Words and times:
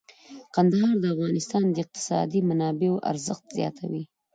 کندهار 0.55 0.95
د 1.01 1.05
افغانستان 1.15 1.63
د 1.69 1.75
اقتصادي 1.83 2.39
منابعو 2.49 3.03
ارزښت 3.11 3.45
زیاتوي. 3.57 4.03